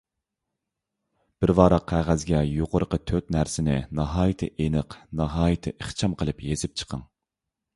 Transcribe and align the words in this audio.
بىر 1.43 1.53
ۋاراق 1.59 1.83
قەغەزگە 1.91 2.39
يۇقىرىقى 2.53 2.99
تۆت 3.11 3.29
نەرسىنى 3.37 3.77
ناھايىتى 4.01 4.49
ئېنىق، 4.65 4.97
ناھايىتى 5.23 5.75
ئىخچام 5.77 6.17
قىلىپ 6.23 6.43
يېزىپ 6.49 6.79
چىقىڭ. 6.83 7.07